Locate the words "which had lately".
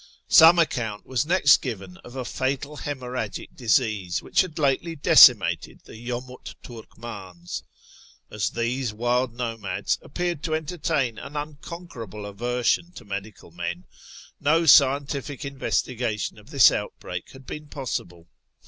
4.23-4.95